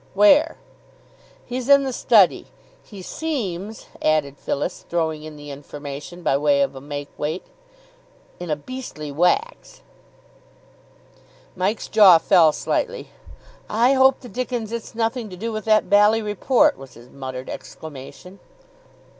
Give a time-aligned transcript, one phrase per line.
[0.15, 0.57] "Where?"
[1.45, 2.47] "He's in the study.
[2.81, 7.45] He seems" added Phyllis, throwing in the information by way of a make weight,
[8.39, 9.81] "in a beastly wax."
[11.55, 13.11] Mike's jaw fell slightly.
[13.69, 17.47] "I hope the dickens it's nothing to do with that bally report," was his muttered
[17.47, 18.39] exclamation.